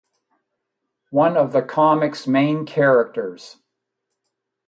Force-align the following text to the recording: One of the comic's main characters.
One 1.11 1.37
of 1.37 1.51
the 1.51 1.61
comic's 1.61 2.25
main 2.25 2.65
characters. 2.65 3.57